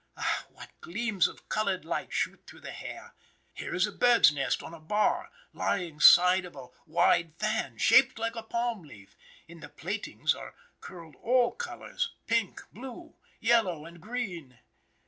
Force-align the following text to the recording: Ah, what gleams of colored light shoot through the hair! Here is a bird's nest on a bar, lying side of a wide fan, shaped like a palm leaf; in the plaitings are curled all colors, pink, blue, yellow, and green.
Ah, 0.17 0.47
what 0.49 0.71
gleams 0.81 1.27
of 1.27 1.47
colored 1.47 1.85
light 1.85 2.11
shoot 2.11 2.43
through 2.47 2.61
the 2.61 2.71
hair! 2.71 3.13
Here 3.53 3.75
is 3.75 3.85
a 3.85 3.91
bird's 3.91 4.31
nest 4.33 4.63
on 4.63 4.73
a 4.73 4.79
bar, 4.79 5.29
lying 5.53 5.99
side 5.99 6.43
of 6.43 6.55
a 6.55 6.69
wide 6.87 7.35
fan, 7.37 7.77
shaped 7.77 8.17
like 8.17 8.35
a 8.35 8.41
palm 8.41 8.81
leaf; 8.81 9.15
in 9.47 9.59
the 9.59 9.69
plaitings 9.69 10.33
are 10.33 10.55
curled 10.79 11.15
all 11.17 11.51
colors, 11.51 12.15
pink, 12.25 12.61
blue, 12.73 13.15
yellow, 13.39 13.85
and 13.85 14.01
green. 14.01 14.57